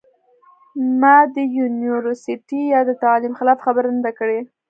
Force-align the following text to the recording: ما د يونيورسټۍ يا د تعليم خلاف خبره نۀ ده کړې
ما 0.99 1.17
د 1.35 1.37
يونيورسټۍ 1.57 2.61
يا 2.73 2.81
د 2.89 2.91
تعليم 3.03 3.33
خلاف 3.39 3.59
خبره 3.65 3.89
نۀ 3.95 4.01
ده 4.05 4.11
کړې 4.19 4.39